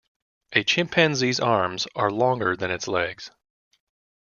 A 0.53 0.63
chimpanzee's 0.63 1.39
arms 1.39 1.85
are 1.95 2.09
longer 2.09 2.55
than 2.57 2.71
its 2.71 2.87
legs. 2.87 3.29